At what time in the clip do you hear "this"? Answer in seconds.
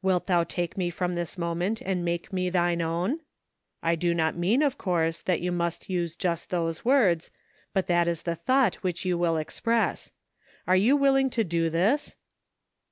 1.16-1.36, 11.68-12.14